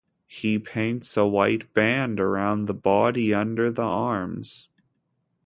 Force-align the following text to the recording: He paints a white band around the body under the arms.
He 0.25 0.57
paints 0.57 1.15
a 1.15 1.27
white 1.27 1.75
band 1.75 2.19
around 2.19 2.65
the 2.65 2.73
body 2.73 3.35
under 3.35 3.69
the 3.69 3.83
arms. 3.83 4.67